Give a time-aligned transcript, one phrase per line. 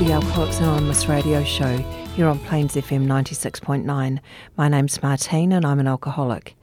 [0.00, 1.76] The Alcoholics Anonymous radio show
[2.16, 4.18] here on Plains FM 96.9.
[4.56, 6.56] My name's Martine, and I'm an alcoholic.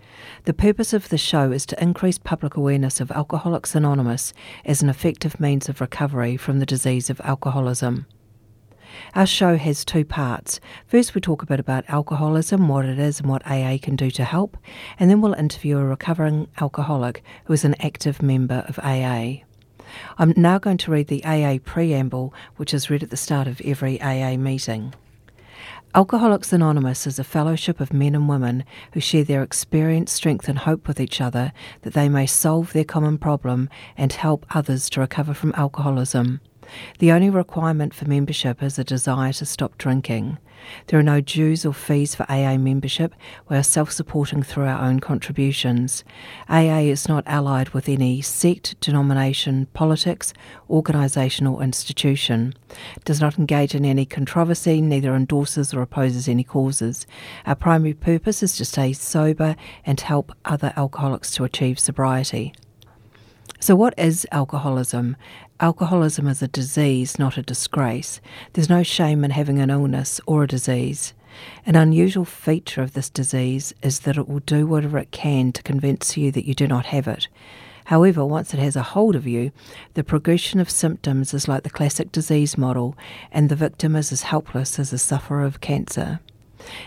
[0.46, 4.34] The purpose of the show is to increase public awareness of Alcoholics Anonymous
[4.66, 8.08] as an effective means of recovery from the disease of alcoholism.
[9.14, 10.60] Our show has two parts.
[10.88, 14.10] First, we talk a bit about alcoholism, what it is, and what AA can do
[14.10, 14.58] to help,
[14.98, 19.44] and then we'll interview a recovering alcoholic who is an active member of AA.
[20.18, 23.62] I'm now going to read the AA preamble, which is read at the start of
[23.62, 24.94] every AA meeting.
[25.96, 28.64] Alcoholics Anonymous is a fellowship of men and women
[28.94, 32.84] who share their experience, strength, and hope with each other that they may solve their
[32.84, 36.42] common problem and help others to recover from alcoholism.
[37.00, 40.38] The only requirement for membership is a desire to stop drinking.
[40.88, 43.14] There are no dues or fees for AA membership.
[43.50, 46.04] We are self supporting through our own contributions.
[46.50, 50.34] AA is not allied with any sect, denomination, politics,
[50.70, 52.54] organisation, or institution.
[52.96, 57.08] It does not engage in any controversy, neither endorses or opposes any causes.
[57.46, 59.56] Our primary purpose is to stay sober
[59.86, 62.54] and help other alcoholics to achieve sobriety.
[63.60, 65.18] So, what is alcoholism?
[65.60, 68.22] Alcoholism is a disease, not a disgrace.
[68.54, 71.16] There's no shame in having an illness or a disease.
[71.66, 75.64] An unusual feature of this disease is that it will do whatever it can to
[75.64, 77.28] convince you that you do not have it.
[77.86, 79.52] However, once it has a hold of you,
[79.96, 82.96] the progression of symptoms is like the classic disease model,
[83.32, 86.20] and the victim is as helpless as a sufferer of cancer.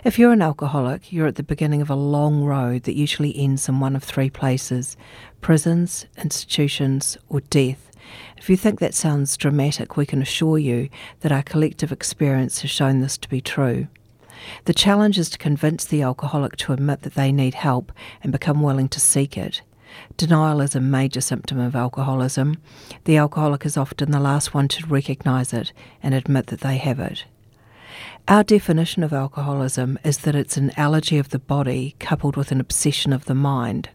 [0.05, 3.69] If you're an alcoholic, you're at the beginning of a long road that usually ends
[3.69, 4.97] in one of three places
[5.41, 7.91] prisons, institutions, or death.
[8.37, 10.89] If you think that sounds dramatic, we can assure you
[11.21, 13.89] that our collective experience has shown this to be true.
[14.65, 17.93] The challenge is to convince the alcoholic to admit that they need help
[18.23, 19.62] and become willing to seek it.
[20.17, 22.56] Denial is a major symptom of alcoholism.
[23.05, 27.00] The alcoholic is often the last one to recognise it and admit that they have
[27.00, 27.25] it.
[28.31, 32.61] Our definition of alcoholism is that it's an allergy of the body coupled with an
[32.61, 33.89] obsession of the mind.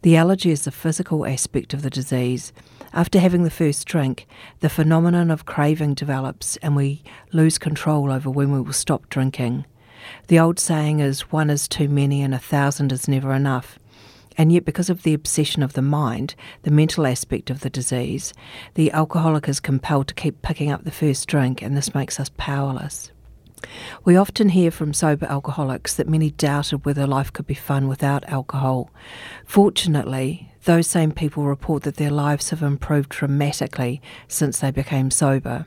[0.00, 2.52] The allergy is the physical aspect of the disease.
[2.92, 4.26] After having the first drink,
[4.58, 9.64] the phenomenon of craving develops and we lose control over when we will stop drinking.
[10.26, 13.78] The old saying is one is too many and a thousand is never enough.
[14.36, 16.34] And yet, because of the obsession of the mind,
[16.64, 18.34] the mental aspect of the disease,
[18.74, 22.32] the alcoholic is compelled to keep picking up the first drink, and this makes us
[22.36, 23.12] powerless.
[24.04, 28.28] We often hear from sober alcoholics that many doubted whether life could be fun without
[28.28, 28.90] alcohol.
[29.44, 35.66] Fortunately, those same people report that their lives have improved dramatically since they became sober.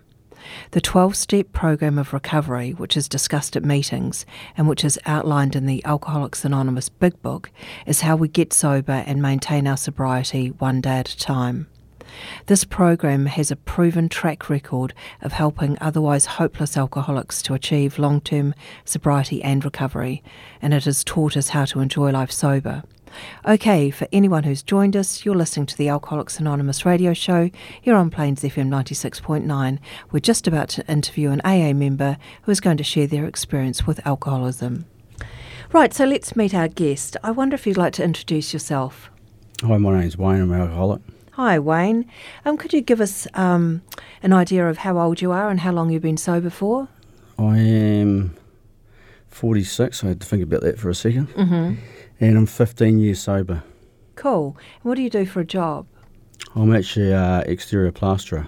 [0.72, 4.26] The 12 step program of recovery, which is discussed at meetings
[4.56, 7.52] and which is outlined in the Alcoholics Anonymous Big Book,
[7.86, 11.68] is how we get sober and maintain our sobriety one day at a time.
[12.48, 18.22] This program has a proven track record of helping otherwise hopeless alcoholics to achieve long
[18.22, 18.53] term
[18.84, 20.24] sobriety and recovery,
[20.62, 22.84] and it has taught us how to enjoy life sober.
[23.48, 27.50] Okay, for anyone who's joined us, you're listening to the Alcoholics Anonymous radio show
[27.81, 29.80] here on Plains FM 96.9.
[30.12, 33.88] We're just about to interview an AA member who is going to share their experience
[33.88, 34.86] with alcoholism.
[35.72, 37.18] Right, so let's meet our guest.
[37.24, 39.09] I wonder if you'd like to introduce yourself.
[39.62, 40.42] Hi, my name's Wayne.
[40.42, 41.02] I'm an alcoholic.
[41.35, 42.09] Hi, Wayne.
[42.46, 43.81] Um, could you give us um,
[44.23, 46.88] an idea of how old you are and how long you've been sober for?
[47.38, 48.38] I am
[49.28, 50.01] 46.
[50.06, 51.73] I had to think about that for a 2nd Mm-hmm.
[52.22, 53.63] And I'm 15 years sober.
[54.16, 54.56] Cool.
[54.75, 55.88] And what do you do for a job?
[56.56, 58.47] I'm actually uh, exterior plasterer.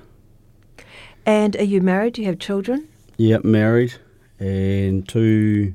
[1.25, 2.13] And are you married?
[2.13, 2.87] Do you have children?
[3.17, 3.95] Yep, married,
[4.39, 5.73] and two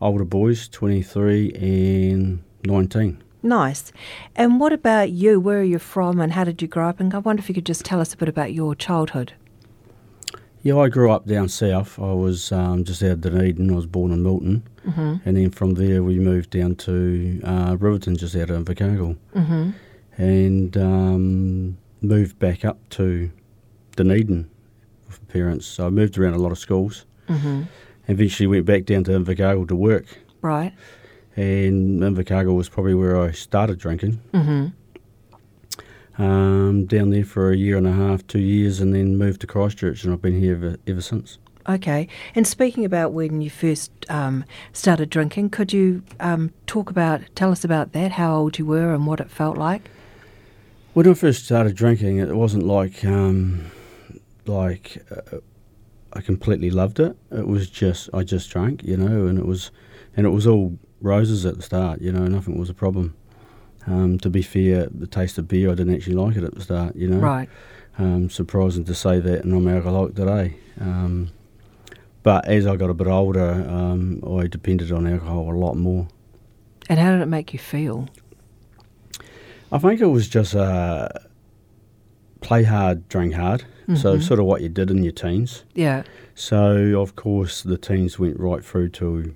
[0.00, 3.24] older boys, 23 and 19.
[3.42, 3.92] Nice.
[4.34, 5.38] And what about you?
[5.38, 7.00] Where are you from and how did you grow up?
[7.00, 9.32] And I wonder if you could just tell us a bit about your childhood.
[10.62, 11.98] Yeah, I grew up down south.
[12.00, 13.70] I was um, just out of Dunedin.
[13.70, 14.64] I was born in Milton.
[14.86, 15.16] Mm-hmm.
[15.24, 19.16] And then from there, we moved down to uh, Riverton, just out of Invercargill.
[19.36, 19.70] Mm-hmm.
[20.20, 23.30] and um, moved back up to
[23.94, 24.50] Dunedin
[25.06, 25.66] with my parents.
[25.66, 27.06] So I moved around a lot of schools.
[27.28, 27.62] Mm-hmm.
[28.08, 30.06] Eventually went back down to Invercargill to work,
[30.40, 30.72] Right.
[31.38, 34.20] And Invercargill was probably where I started drinking.
[34.34, 36.22] Mm-hmm.
[36.22, 39.46] um, down there for a year and a half, two years, and then moved to
[39.46, 41.38] Christchurch, and I've been here ever, ever since.
[41.68, 42.08] Okay.
[42.34, 47.52] And speaking about when you first um, started drinking, could you um, talk about, tell
[47.52, 49.90] us about that, how old you were and what it felt like?
[50.94, 53.66] When I first started drinking, it wasn't like um,
[54.46, 55.36] like uh,
[56.14, 57.16] I completely loved it.
[57.30, 59.70] It was just I just drank, you know, and it was
[60.16, 63.14] and it was all roses at the start, you know, nothing was a problem.
[63.86, 66.60] Um, to be fair, the taste of beer I didn't actually like it at the
[66.60, 67.18] start, you know.
[67.18, 67.48] Right.
[67.98, 70.56] Um, surprising to say that, and I'm alcoholic today.
[70.80, 71.30] Um,
[72.22, 76.08] but as I got a bit older, um, I depended on alcohol a lot more.
[76.88, 78.08] And how did it make you feel?
[79.72, 81.08] I think it was just uh,
[82.40, 83.64] play hard, drink hard.
[83.94, 84.22] So Mhm.
[84.22, 85.64] sort of what you did in your teens.
[85.74, 86.02] Yeah.
[86.34, 89.34] So of course the teens went right through to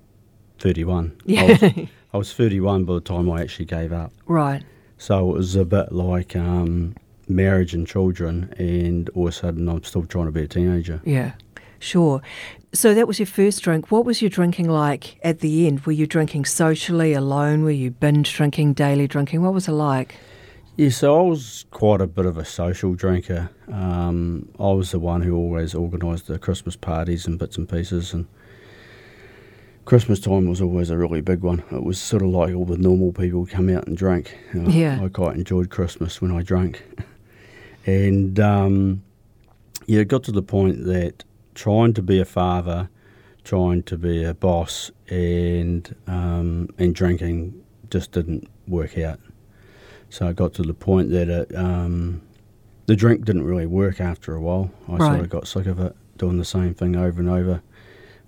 [0.63, 1.13] 31.
[1.19, 1.47] I Yeah.
[1.47, 1.63] was,
[2.15, 4.13] I was 31 by the time I actually gave up.
[4.27, 4.63] right.
[4.99, 6.95] So it was a bit like um,
[7.29, 11.01] marriage and children, and all of a sudden I'm still trying to be a teenager.
[11.05, 11.33] Yeah.
[11.81, 12.23] Sure.
[12.73, 13.91] So that was your first drink.
[13.91, 15.81] What was your drinking like at the end?
[15.87, 17.65] Were you drinking socially, alone?
[17.65, 19.43] Were you binge drinking, daily drinking?
[19.43, 20.15] What was it like?
[20.77, 23.51] Yeah, so I was quite a bit of a social drinker.
[23.73, 28.15] Um, I was the one who always organised the Christmas parties and bits and pieces,
[28.15, 28.27] and
[29.85, 31.63] Christmas time was always a really big one.
[31.73, 34.37] It was sort of like all the normal people come out and drink.
[34.55, 35.01] You Yeah.
[35.03, 36.83] I quite enjoyed Christmas when I drank,
[37.87, 39.03] and um,
[39.87, 41.25] yeah, it got to the point that
[41.55, 42.89] trying to be a father,
[43.45, 49.19] trying to be a boss, and um, and drinking just didn't work out.
[50.11, 52.23] So it got to the point that it, um,
[52.87, 54.71] the drink didn't really work after a while.
[54.89, 57.63] I sort of got sick of it, doing the same thing over and over.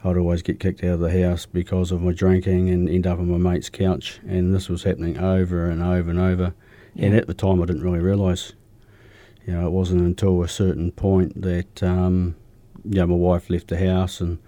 [0.05, 3.19] I'd always get kicked out of the house because of my drinking and end up
[3.19, 4.21] on my mate's couch.
[4.29, 6.55] And this was happening over and over and over.
[6.97, 8.53] And at the time, I didn't really realise.
[9.47, 12.35] You know, it wasn't until a certain point that, um,
[12.85, 14.39] you know, my wife left the house and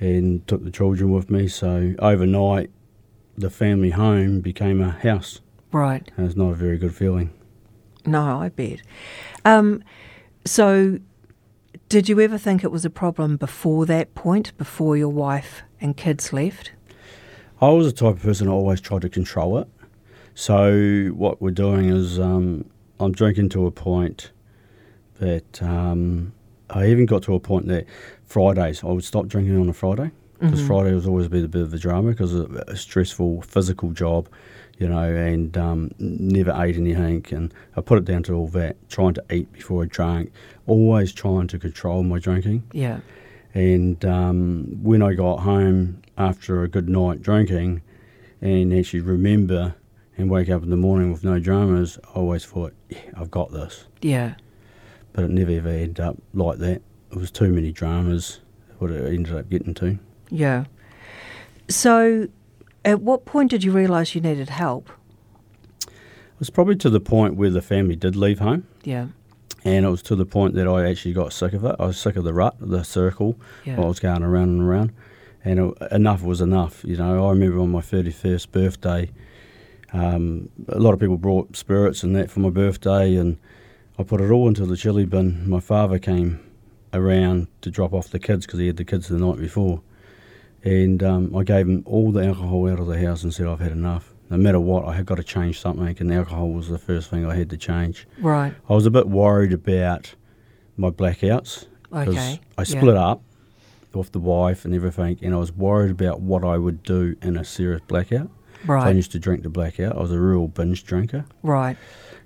[0.00, 1.46] and took the children with me.
[1.46, 2.70] So overnight,
[3.38, 5.40] the family home became a house.
[5.70, 6.10] Right.
[6.16, 7.30] And it's not a very good feeling.
[8.04, 8.82] No, I bet.
[9.44, 9.84] Um,
[10.44, 10.98] so,
[11.92, 15.94] did you ever think it was a problem before that point, before your wife and
[15.94, 16.72] kids left?
[17.60, 19.68] I was the type of person that always tried to control it.
[20.34, 22.64] So what we're doing is um,
[22.98, 24.30] I'm drinking to a point
[25.20, 26.32] that um,
[26.70, 27.84] I even got to a point that
[28.24, 30.66] Fridays I would stop drinking on a Friday because Mhm.
[30.66, 34.30] Friday was always a bit, a bit of a drama because a stressful physical job,
[34.78, 37.24] you know, and um, never ate anything.
[37.30, 40.32] And I put it down to all that, trying to eat before I drank,
[40.66, 42.64] always trying to control my drinking.
[42.72, 43.00] Yeah.
[43.54, 47.82] And um, when I got home after a good night drinking
[48.40, 49.74] and actually remember
[50.16, 53.52] and wake up in the morning with no dramas, I always thought, yeah, I've got
[53.52, 53.86] this.
[54.00, 54.34] Yeah.
[55.12, 56.82] But it never ever ended up like that.
[57.10, 58.40] It was too many dramas,
[58.78, 59.98] what it ended up getting to.
[60.30, 60.64] Yeah.
[61.68, 62.28] So,
[62.84, 64.90] at what point did you realise you needed help?
[65.86, 68.66] It was probably to the point where the family did leave home.
[68.82, 69.08] Yeah.
[69.64, 71.76] And it was to the point that I actually got sick of it.
[71.78, 73.38] I was sick of the rut, the circle.
[73.64, 73.80] Yeah.
[73.80, 74.92] I was going around and around.
[75.44, 76.84] And it, enough was enough.
[76.84, 79.10] You know, I remember on my 31st birthday,
[79.92, 83.38] um, a lot of people brought spirits and that for my birthday, and
[83.98, 85.48] I put it all into the chili bin.
[85.48, 86.40] My father came
[86.92, 89.82] around to drop off the kids because he had the kids the night before.
[90.64, 93.60] And um, I gave him all the alcohol out of the house and said, I've
[93.60, 94.12] had enough.
[94.30, 97.26] No matter what, I had got to change something, and alcohol was the first thing
[97.26, 98.06] I had to change.
[98.18, 98.54] Right.
[98.68, 100.14] I was a bit worried about
[100.76, 102.40] my blackouts because Okay.
[102.56, 102.64] I Yeah.
[102.64, 103.22] split up
[103.92, 107.36] with the wife and everything, and I was worried about what I would do in
[107.36, 108.30] a serious blackout.
[108.66, 109.96] So I used to drink the blackout.
[109.96, 111.24] I was a real binge drinker.
[111.42, 111.76] Right.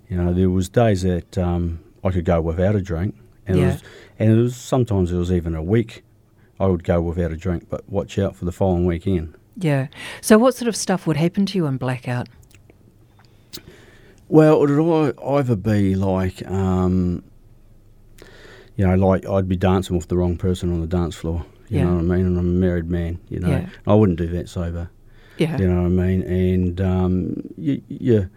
[0.08, 3.16] You know, there was days that um, I could go without a drink,
[3.48, 3.82] and it was,
[4.20, 6.04] and it was sometimes it was even a week.
[6.58, 9.34] I would go without a drink, but watch out for the following weekend.
[9.58, 9.88] Yeah.
[10.20, 12.28] So, what sort of stuff would happen to you in blackout?
[14.28, 17.22] Well, it would ei- either be like, um,
[18.76, 21.44] you know, like I'd be dancing with the wrong person on the dance floor.
[21.68, 21.84] You Yeah.
[21.84, 22.26] know what I mean?
[22.26, 23.18] And I'm a married man.
[23.28, 23.68] You know, Yeah.
[23.86, 24.90] I wouldn't do that sober.
[25.38, 25.56] Yeah.
[25.58, 26.22] You know what I mean?
[26.22, 28.28] And um, you, you,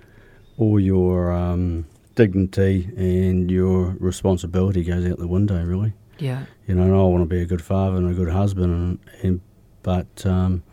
[0.58, 1.86] all your um,
[2.16, 5.64] dignity and your responsibility goes out the window.
[5.64, 5.94] Really.
[6.20, 6.46] Yeah.
[6.68, 9.24] You know, and I want to be a good father and a good husband, and,
[9.24, 9.42] and
[9.82, 10.64] but um,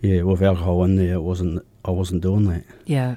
[0.00, 1.64] yeah, with alcohol in there, it wasn't.
[1.84, 2.64] I wasn't doing that.
[2.84, 3.16] Yeah.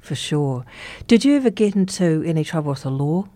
[0.00, 0.64] For sure.
[1.06, 3.28] Did you ever get into any trouble with the law?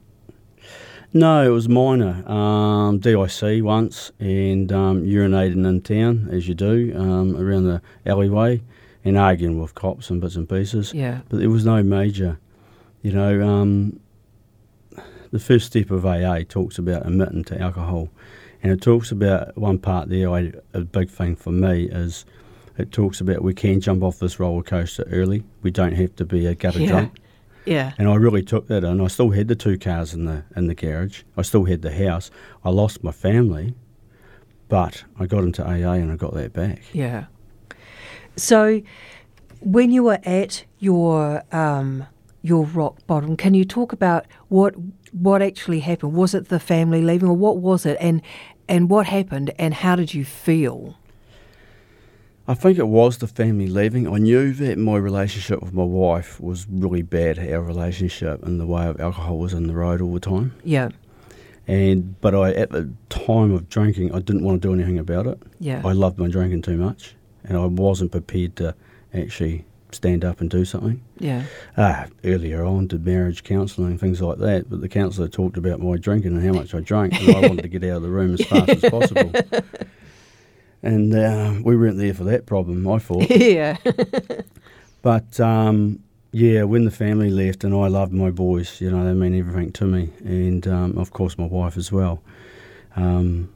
[1.12, 2.28] No, it was minor.
[2.30, 8.62] Um, DIC once and um, urinating in town, as you do, um, around the alleyway
[9.04, 10.94] and arguing with cops and bits and pieces.
[10.94, 11.20] Yeah.
[11.28, 12.38] But there was no major.
[13.02, 13.98] You know, um,
[15.30, 18.08] the first step of AA talks about admitting to alcohol,
[18.62, 20.30] and it talks about one part there.
[20.30, 22.24] I, a big thing for me is
[22.78, 25.44] it talks about we can jump off this roller coaster early.
[25.62, 26.88] We don't have to be a gutter Yeah.
[26.88, 27.16] drunk.
[27.66, 27.92] Yeah.
[27.98, 29.00] And I really took that in.
[29.00, 31.22] I still had the two cars in the in the garage.
[31.36, 32.30] I still had the house.
[32.64, 33.74] I lost my family,
[34.68, 36.80] but I got into AA and I got that back.
[36.92, 37.26] Yeah.
[38.36, 38.80] So,
[39.60, 42.06] when you were at your um,
[42.42, 44.74] your rock bottom, can you talk about what
[45.12, 46.14] what actually happened?
[46.14, 47.96] Was it the family leaving, or what was it?
[48.00, 48.22] And
[48.68, 49.52] and what happened?
[49.58, 50.96] And how did you feel?
[52.48, 54.08] I think it was the family leaving.
[54.08, 57.38] I knew that my relationship with my wife was really bad.
[57.38, 60.54] Our relationship and the way of alcohol was in the road all the time.
[60.64, 60.88] Yeah.
[61.68, 65.26] And but I at the time of drinking, I didn't want to do anything about
[65.26, 65.40] it.
[65.60, 65.82] Yeah.
[65.84, 67.14] I loved my drinking too much,
[67.44, 68.74] and I wasn't prepared to
[69.14, 69.64] actually
[69.94, 71.02] stand up and do something.
[71.18, 71.44] Yeah.
[71.76, 74.70] Ah, earlier on, did marriage counselling, things like that.
[74.70, 77.62] But the counsellor talked about my drinking and how much I drank, and I wanted
[77.62, 79.32] to get out of the room as fast as possible.
[80.82, 83.28] And uh, we weren't there for that problem, I thought.
[83.30, 83.76] yeah.
[85.02, 89.12] But um, yeah, when the family left, and I loved my boys, you know, they
[89.12, 92.22] mean everything to me, and um, of course my wife as well.
[92.96, 93.52] Um,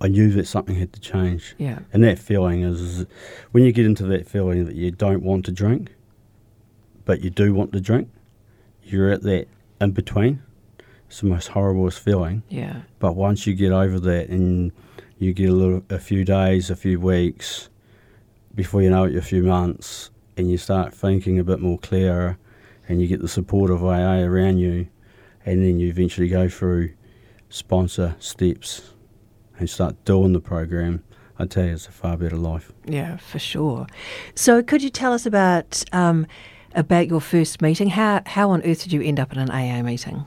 [0.00, 1.80] I knew that something had to change, yeah.
[1.92, 3.04] and that feeling is,
[3.52, 5.94] when you get into that feeling that you don't want to drink,
[7.04, 8.08] but you do want to drink.
[8.82, 9.46] You're at that
[9.80, 10.42] in between.
[11.06, 12.42] It's the most horriblest feeling.
[12.48, 12.82] Yeah.
[12.98, 14.72] But once you get over that and
[15.18, 17.68] you get a little, a few days, a few weeks,
[18.54, 22.38] before you know it, a few months, and you start thinking a bit more clearer,
[22.88, 24.88] and you get the support of AA around you,
[25.44, 26.94] and then you eventually go through
[27.50, 28.94] sponsor steps
[29.60, 31.02] and start doing the program.
[31.38, 32.72] I tell you, it's a far better life.
[32.84, 33.86] Yeah, for sure.
[34.34, 36.26] So, could you tell us about um,
[36.74, 37.90] about your first meeting?
[37.90, 40.24] How how on earth did you end up at an AA meeting?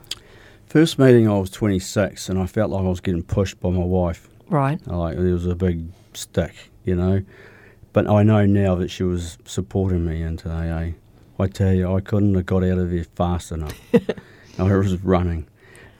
[0.65, 3.83] First meeting, I was 26, and I felt like I was getting pushed by my
[3.83, 4.27] wife.
[4.49, 4.85] Right.
[4.87, 7.21] Like there was a big stick, you know.
[7.91, 10.93] But I know now that she was supporting me into AA.
[11.39, 13.79] I tell you, I couldn't have got out of there fast enough.
[14.57, 15.47] I was running,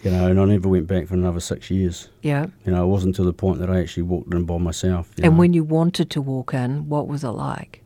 [0.03, 2.09] you know, and I never went back for another six years.
[2.21, 2.47] Yeah.
[2.65, 5.11] You know, it wasn't to the point that I actually walked in by myself.
[5.17, 5.39] And know.
[5.39, 7.81] when you wanted to walk in, what was it like?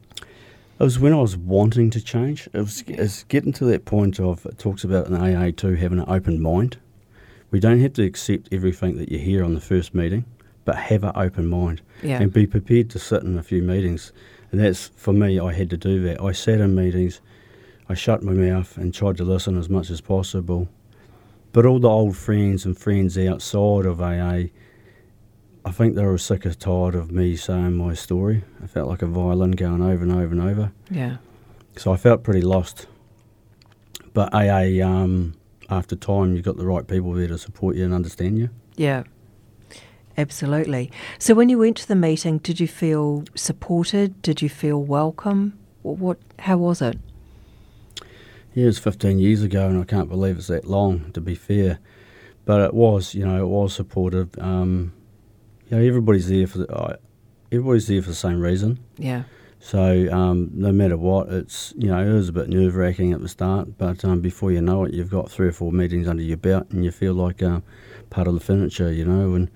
[0.79, 2.47] It was when I was wanting to change.
[2.53, 6.00] It was it's getting to that point of it talks about in AA too having
[6.00, 6.77] an open mind.
[7.50, 10.25] We don't have to accept everything that you hear on the first meeting,
[10.65, 12.21] but have an open mind Yeah.
[12.21, 14.12] and be prepared to sit in a few meetings.
[14.51, 15.39] And that's for me.
[15.39, 16.21] I had to do that.
[16.21, 17.21] I sat in meetings.
[17.89, 20.67] I shut my mouth and tried to listen as much as possible.
[21.57, 24.51] But all the old friends and friends outside of AA,
[25.65, 28.43] I think they were sick and tired of me saying my story.
[28.63, 30.71] I felt like a violin going over and over and over.
[30.91, 31.17] Yeah.
[31.75, 32.85] So I felt pretty lost.
[34.13, 35.33] But AA, um,
[35.67, 38.51] after time, you've got the right people there to support you and understand you.
[38.75, 39.05] Yeah.
[40.15, 40.91] Absolutely.
[41.17, 44.21] So when you went to the meeting, did you feel supported?
[44.21, 45.57] Did you feel welcome?
[45.81, 46.99] What, what how was it?
[48.57, 51.35] Yeah, it was 15 years ago, and I can't believe it's that long, to be
[51.35, 51.77] fair.
[52.43, 54.29] But it was, you know, it was supportive.
[54.39, 54.93] Um,
[55.69, 56.95] you know, everybody's there for the, uh,
[57.51, 58.79] everybody's there for the same reason.
[58.97, 59.25] Yeah.
[59.59, 63.21] So um, no matter what, it's you know it was a bit nerve wracking at
[63.21, 66.23] the start, but um, before you know it, you've got three or four meetings under
[66.23, 67.61] your belt, and you feel like um,
[68.09, 69.35] part of the furniture, you know.
[69.35, 69.51] And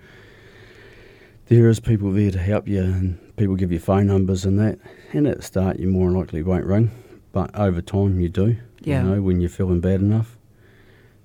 [1.48, 4.78] there is people there to help you, and people give you phone numbers and that.
[5.12, 6.92] And at the start, you more than likely won't ring,
[7.32, 8.58] but over time you do.
[8.82, 9.04] Yeah.
[9.04, 10.38] You know when you're feeling bad enough.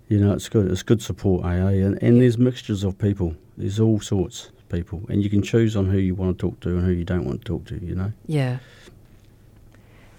[0.09, 0.71] You know it's good.
[0.71, 1.49] It's good support, AA,
[1.85, 3.35] and, and there's mixtures of people.
[3.57, 6.61] There's all sorts of people, and you can choose on who you want to talk
[6.61, 7.85] to and who you don't want to talk to.
[7.85, 8.13] You know.
[8.27, 8.59] Yeah.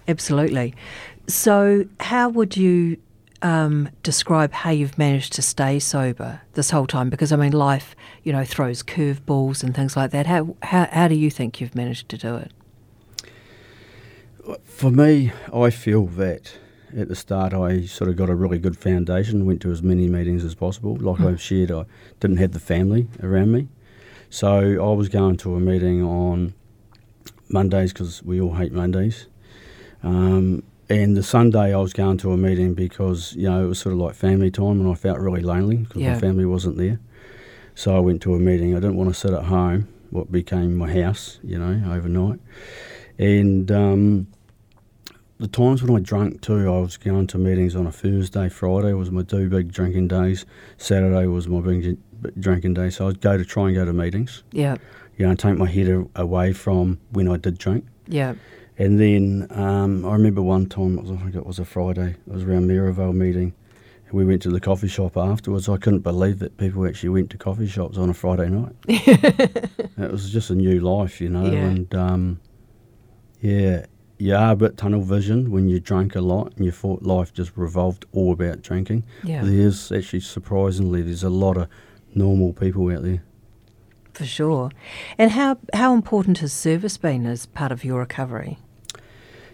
[0.06, 0.74] Absolutely.
[1.26, 2.96] So, how would you
[3.42, 7.10] um, describe how you've managed to stay sober this whole time?
[7.10, 10.26] Because I mean, life, you know, throws curveballs and things like that.
[10.26, 12.52] How how how do you think you've managed to do it?
[14.64, 16.54] For me, I feel that
[16.96, 20.08] at the start I sort of got a really good foundation, went to as many
[20.08, 20.96] meetings as possible.
[20.96, 21.84] Like I've shared, I
[22.20, 23.68] didn't have the family around me.
[24.30, 26.54] So I was going to a meeting on
[27.48, 29.26] Mondays because we all hate Mondays.
[30.02, 33.78] Um, and the Sunday I was going to a meeting because, you know, it was
[33.78, 36.14] sort of like family time and I felt really lonely because Yeah.
[36.14, 36.98] my family wasn't there.
[37.74, 38.72] So I went to a meeting.
[38.74, 42.40] I didn't want to sit at home, what became my house, you know, overnight.
[43.18, 44.26] And um,
[45.38, 48.92] the times when I drank too, I was going to meetings on a Thursday, Friday
[48.92, 50.44] was my two big drinking days.
[50.76, 51.82] Saturday was my big
[52.22, 52.90] dr- drinking day.
[52.90, 54.76] So I'd go to try and go to meetings, Yeah.
[55.16, 57.84] you know, and take my head a- away from when I did drink.
[58.06, 58.34] Yeah.
[58.78, 62.32] And then um, I remember one time, was, I think it was a Friday, it
[62.32, 63.52] was around Merivale meeting,
[64.12, 65.68] We went to the coffee shop afterwards.
[65.68, 68.74] I couldn't believe that people actually went to coffee shops on a Friday night.
[68.88, 71.44] it was just a new life, you know.
[71.46, 71.58] Yeah.
[71.58, 72.40] And um,
[73.40, 73.86] yeah,
[74.18, 77.32] you are a bit tunnel vision when you drank a lot and you thought life
[77.32, 79.04] just revolved all about drinking.
[79.22, 79.42] Yeah.
[79.44, 81.68] There's actually surprisingly there's a lot of
[82.14, 83.22] normal people out there.
[84.12, 84.70] For sure.
[85.16, 88.58] And how how important has service been as part of your recovery?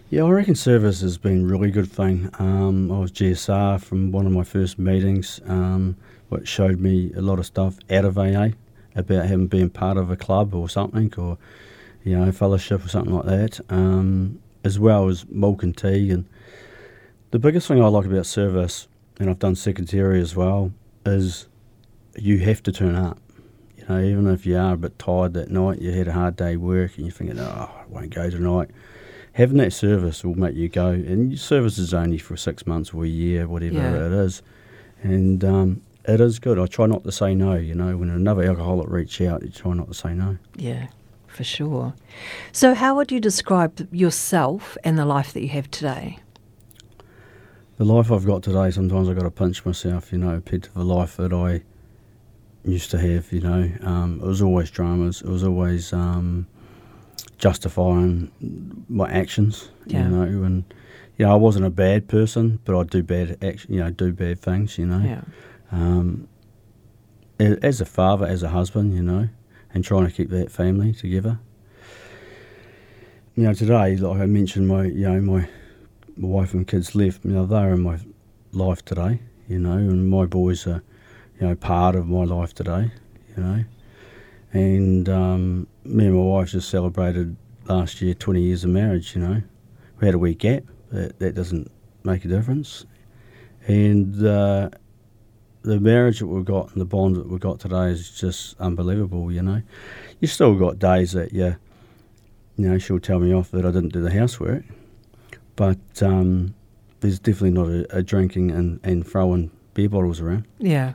[0.09, 2.29] Yeah, I reckon service has been a really good thing.
[2.39, 5.97] Um, I was GSR from one of my first meetings, um,
[6.29, 8.49] which showed me a lot of stuff out of AA
[8.95, 11.37] about him being part of a club or something, or
[12.03, 16.11] you know, fellowship or something like that, um, as well as milk and tea.
[16.11, 16.25] And
[17.31, 18.87] the biggest thing I like about service,
[19.19, 20.73] and I've done secretary as well,
[21.05, 21.47] is
[22.17, 23.17] you have to turn up.
[23.77, 26.35] You know, even if you are a bit tired that night, you had a hard
[26.35, 28.71] day work, and you're thinking, oh, I won't go tonight
[29.33, 30.87] having that service will make you go.
[30.91, 34.05] And your service is only for six months or a year, whatever Yeah.
[34.05, 34.41] it is.
[35.03, 36.57] And um, it is good.
[36.57, 37.55] I try not to say no.
[37.55, 40.37] You know, when another alcoholic reach out, you try not to say no.
[40.55, 40.87] Yeah,
[41.35, 41.93] for sure.
[42.51, 46.19] So how would you describe yourself and the life that you have today?
[47.77, 50.73] The life I've got today, sometimes I've got to pinch myself, you know, compared to
[50.73, 51.61] the life that I
[52.63, 53.69] used to have, you know.
[53.81, 55.21] Um, it was always dramas.
[55.21, 56.47] It was always um,
[57.37, 58.31] justifying
[58.87, 60.03] my actions, Yeah.
[60.03, 60.21] you know.
[60.43, 60.63] And,
[61.17, 64.13] you know, I wasn't a bad person, but I do bad action, you know, do
[64.13, 64.99] bad things, you know.
[65.05, 65.21] Yeah.
[65.71, 66.27] um,
[67.37, 69.27] as a father, as a husband, you know,
[69.75, 71.37] and trying to keep that family together.
[73.35, 75.49] You know, today, like I mentioned, my you know my
[76.15, 77.25] my wife and kids left.
[77.25, 77.99] You know, they're in my
[78.53, 79.19] life today.
[79.49, 80.81] You know, and my boys are,
[81.39, 82.91] you know, part of my life today.
[83.35, 83.63] You know,
[84.53, 89.13] and um, me and my wife just celebrated last year twenty years of marriage.
[89.13, 89.41] You know,
[89.99, 91.69] we had a wee gap, but that doesn't
[92.05, 92.85] make a difference.
[93.67, 94.69] And uh,
[95.65, 99.31] the marriage that we've got and the bond that we've got today is just unbelievable,
[99.31, 99.61] you know.
[100.19, 101.55] You still got days that you,
[102.57, 104.63] you know, she'll tell me off that I didn't do the housework,
[105.55, 106.53] but um,
[107.01, 110.47] there's definitely not a, a drinking and, and throwing beer bottles around.
[110.59, 110.93] Yeah.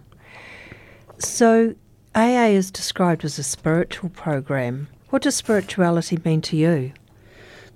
[1.19, 1.75] So
[2.15, 4.89] AA is described as a spiritual program.
[5.11, 6.93] What does spirituality mean to you?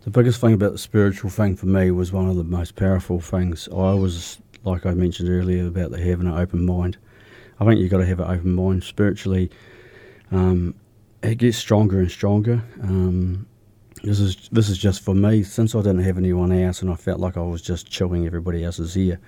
[0.02, 3.20] The biggest thing about the spiritual thing for me was one of the most powerful
[3.20, 3.68] things.
[3.68, 6.96] I was, like I mentioned earlier, about the having an open mind.
[7.60, 9.50] I think you've got to have an open mind spiritually.
[10.32, 10.74] Um,
[11.22, 12.62] it gets stronger and stronger.
[12.82, 13.46] Um,
[14.02, 15.42] this is this is just for me.
[15.42, 18.64] Since I didn't have anyone else, and I felt like I was just chewing everybody
[18.64, 19.18] else's ear,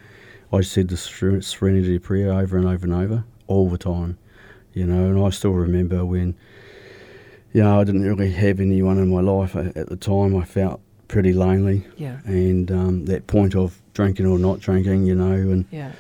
[0.53, 4.19] I said the Ser- Serenity Prayer over and over and over all the time.
[4.75, 6.37] You know, and I still remember when
[7.55, 10.37] you know, I didn't really have anyone in my life at at the time.
[10.37, 12.19] I felt pretty lonely, Yeah.
[12.27, 15.93] and um, that point of drinking or not drinking, you know, and Yeah.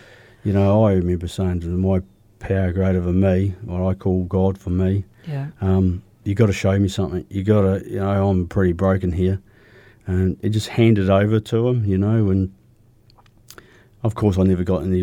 [0.44, 2.00] you know, I remember saying to them, my
[2.38, 5.04] power greater than me, what I call God for me.
[5.26, 5.48] Yeah.
[5.62, 7.24] Um, you got to show me something.
[7.30, 9.40] You got to, you know, I'm pretty broken here,
[10.06, 12.52] and it just handed over to him, you know, and
[14.04, 15.02] of course I never got any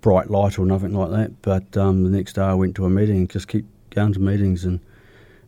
[0.00, 1.42] bright light or nothing like that.
[1.42, 4.20] But um, the next day I went to a meeting and just keep going to
[4.20, 4.80] meetings, and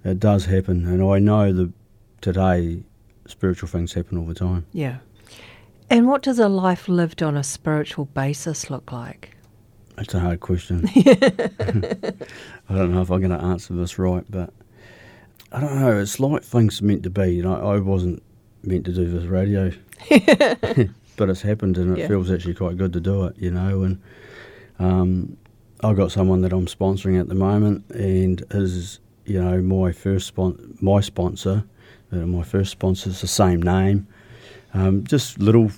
[0.05, 0.87] it does happen.
[0.87, 1.73] And I know that
[2.21, 2.83] today
[3.27, 4.67] spiritual things happen all the time.
[4.73, 4.97] Yeah.
[5.91, 9.37] And what does a life lived on a spiritual basis look like?
[9.97, 10.89] That's a hard question.
[10.97, 14.51] I don't know if I'm going to answer this right, but
[15.53, 15.99] I don't know.
[16.01, 17.35] It's like things are meant to be.
[17.35, 18.23] You know, I wasn't
[18.63, 19.71] meant to do this radio,
[21.17, 22.09] but it's happened, and it Yeah.
[22.09, 23.37] feels actually quite good to do it.
[23.39, 24.01] You know, and
[24.79, 25.37] um,
[25.83, 30.27] I've got someone that I'm sponsoring at the moment, and is you know my first
[30.27, 31.65] spon- my sponsor.
[32.11, 34.07] Uh, my first sponsor is the same name.
[34.75, 35.71] Um, just little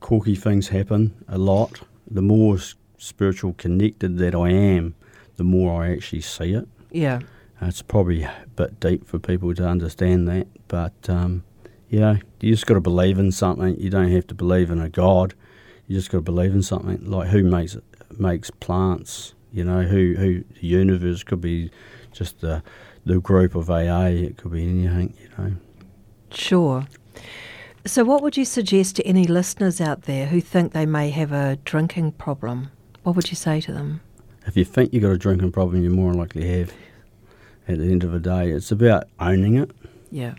[0.00, 1.80] quirky things happen a lot.
[2.10, 2.58] The more
[2.96, 4.94] spiritual connected that I am,
[5.36, 6.66] the more I actually see it.
[6.90, 7.20] Yeah.
[7.60, 11.44] Uh, It's probably a bit deep for people to understand that, but um,
[11.88, 13.78] you know, you just got to believe in something.
[13.78, 15.34] You don't have to believe in a god.
[15.86, 17.10] You just got to believe in something.
[17.10, 17.76] Like who makes
[18.16, 19.34] makes plants?
[19.52, 21.70] You know, who who the universe could be
[22.12, 22.62] just the
[23.04, 24.06] the group of AA.
[24.06, 25.14] It could be anything.
[25.20, 25.52] You know.
[26.30, 26.86] Sure.
[27.88, 31.32] So, what would you suggest to any listeners out there who think they may have
[31.32, 32.70] a drinking problem?
[33.02, 34.02] What would you say to them?
[34.48, 36.72] if you think you've got a drinking problem, you're more likely to have.
[37.68, 39.70] At the end of the day, it's about owning it.
[40.10, 40.34] Yeah.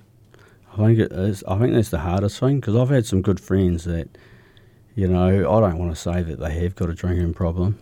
[0.73, 1.43] I think it is.
[1.47, 4.09] I think that's the hardest thing because I've had some good friends that,
[4.95, 7.77] you know, I don't want to say that they have got a drinking problem.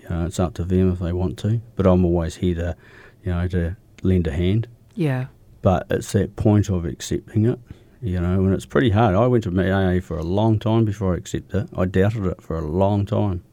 [0.00, 1.60] You know, it's up to them if they want to.
[1.74, 2.76] But I'm always here to,
[3.24, 4.68] you know, to lend a hand.
[4.94, 5.26] Yeah.
[5.62, 7.58] But it's that point of accepting it.
[8.02, 9.14] You know, and it's pretty hard.
[9.14, 11.70] I went to AA for a long time before I accepted it.
[11.76, 13.44] I doubted it for a long time.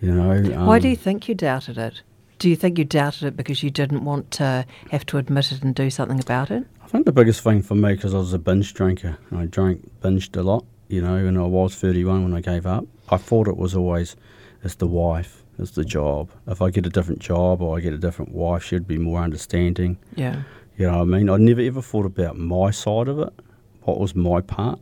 [0.00, 0.58] You know.
[0.58, 2.02] Um, Why do you think you doubted it?
[2.38, 5.62] Do you think you doubted it because you didn't want to have to admit it
[5.62, 6.66] and do something about it?
[6.82, 9.16] I think the biggest thing for me because I was a binge drinker.
[9.32, 10.64] I drank binged a lot.
[10.88, 12.84] You know, and I was 31 when I gave up.
[13.10, 14.16] I thought it was always
[14.64, 16.30] it's the wife, it's the job.
[16.46, 19.22] If I get a different job or I get a different wife, she'd be more
[19.22, 19.98] understanding.
[20.14, 20.42] Yeah.
[20.80, 21.28] You know what I mean?
[21.28, 23.34] I never ever thought about my side of it,
[23.82, 24.80] what was my part.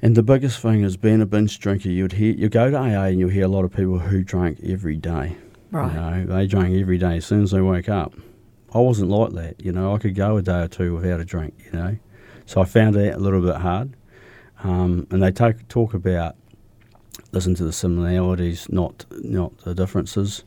[0.00, 3.08] And the biggest thing is being a binge drinker, you'd hear you go to AA
[3.08, 5.36] and you'll hear a lot of people who drank every day.
[5.70, 5.92] Right.
[5.92, 8.14] You know, they drank every day as soon as they woke up.
[8.72, 9.94] I wasn't like that, you know.
[9.94, 11.98] I could go a day or two without a drink, you know.
[12.46, 13.94] So I found that a little bit hard.
[14.64, 16.36] Um, and they take, talk about
[17.32, 20.42] listen to the similarities, not not the differences.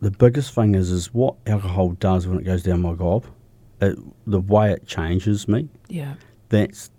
[0.00, 3.26] The biggest thing is is what alcohol does when it goes down my gob.
[3.82, 5.68] It, the way it changes me.
[5.88, 6.14] Yeah.
[6.50, 6.90] That's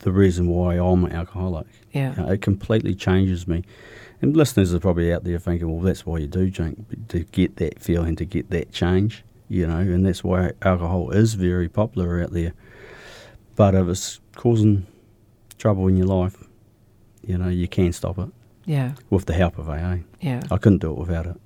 [0.00, 1.66] the reason why I'm an alcoholic.
[1.92, 2.14] Yeah.
[2.16, 3.62] You know, it completely changes me.
[4.22, 7.56] And listeners are probably out there thinking, well, that's why you do drink, to get
[7.56, 12.22] that feeling, to get that change, you know, and that's why alcohol is very popular
[12.22, 12.54] out there.
[13.54, 14.86] But if it's causing
[15.58, 16.44] trouble in your life,
[17.26, 18.28] you know, you can stop it
[18.64, 18.92] Yeah.
[19.10, 19.98] with the help of AA.
[20.20, 20.42] Yeah.
[20.50, 21.36] I couldn't do it without it.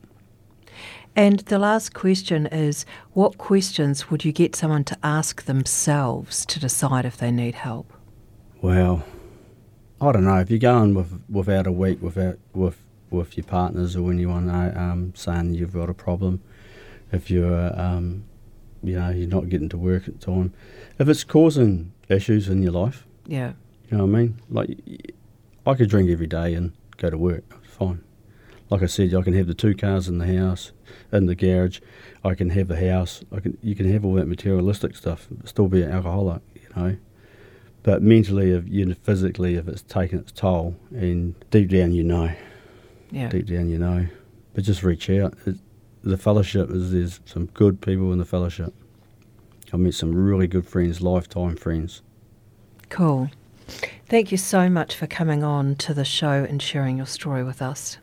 [1.16, 6.60] And the last question is what questions would you get someone to ask themselves to
[6.60, 7.92] decide if they need help?
[8.62, 9.04] Well,
[10.00, 10.38] I don't know.
[10.38, 12.78] If you're going with, without a week without with
[13.10, 16.40] with your partners or anyone uh, um, saying you've got a problem,
[17.10, 18.22] if you're um,
[18.82, 20.52] you know you're not getting to work at time,
[20.98, 23.52] if it's causing issues in your life, Yeah.
[23.90, 24.40] you know what I mean.
[24.48, 24.78] Like
[25.66, 28.02] I could drink every day and go to work, fine.
[28.70, 30.70] Like I said, I can have the two cars in the house,
[31.12, 31.80] in the garage.
[32.24, 33.22] I can have the house.
[33.32, 36.96] I can you can have all that materialistic stuff, still be an alcoholic, you know.
[37.82, 42.04] But mentally, if you know, physically, if it's taken its toll, and deep down you
[42.04, 42.30] know,
[43.10, 43.28] Yeah.
[43.28, 44.06] deep down you know.
[44.54, 45.34] But just reach out.
[45.46, 45.56] It,
[46.04, 48.72] the fellowship is there's some good people in the fellowship.
[49.72, 52.02] I met some really good friends, lifetime friends.
[52.88, 53.30] Cool.
[54.08, 57.62] Thank you so much for coming on to the show and sharing your story with
[57.62, 57.98] us.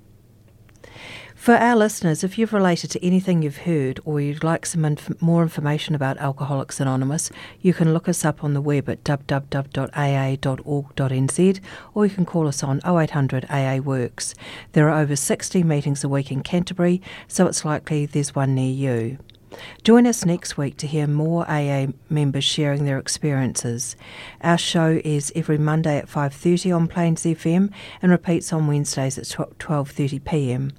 [1.37, 5.21] For our listeners, if you've related to anything you've heard or you'd like some inf-
[5.21, 7.29] more information about Alcoholics Anonymous,
[7.61, 9.59] you can look us up on the web at www.aa.org.nz
[11.93, 14.35] or you can call us on 0800 AA Works.
[14.73, 18.73] There are over 60 meetings a week in Canterbury, so it's likely there's one near
[18.73, 19.19] you.
[19.83, 23.95] Join us next week to hear more AA members sharing their experiences.
[24.41, 27.71] Our show is every Monday at 5:30 on Plains FM
[28.01, 30.71] and repeats on Wednesdays at 12:30 p.m.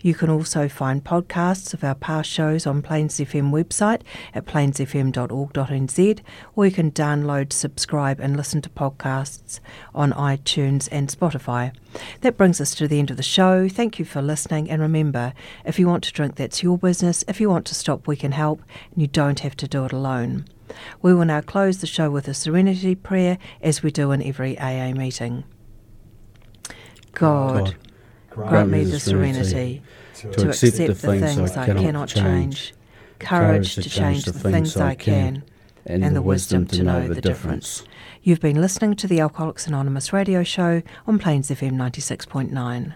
[0.00, 4.02] You can also find podcasts of our past shows on Plains FM website
[4.34, 6.20] at plainsfm.org.nz
[6.56, 9.60] or you can download, subscribe and listen to podcasts
[9.94, 11.72] on iTunes and Spotify.
[12.20, 13.68] That brings us to the end of the show.
[13.68, 15.32] Thank you for listening and remember,
[15.64, 17.24] if you want to drink that's your business.
[17.28, 19.92] If you want to stop we can help and you don't have to do it
[19.92, 20.46] alone.
[21.02, 24.58] We will now close the show with a serenity prayer as we do in every
[24.58, 25.44] AA meeting.
[27.12, 27.76] God,
[28.34, 29.82] grant me the serenity
[30.14, 32.74] to accept the things I cannot change,
[33.18, 35.42] courage to change the things I can,
[35.86, 37.84] and the wisdom to know the difference.
[38.22, 42.94] You've been listening to the Alcoholics Anonymous radio show on Plains FM 96.9.